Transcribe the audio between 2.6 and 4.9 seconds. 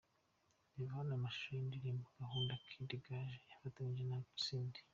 Kid Gaju yafatanyije na Cindy.